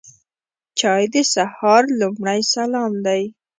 [0.79, 3.23] چای د سهار لومړی سلام دی.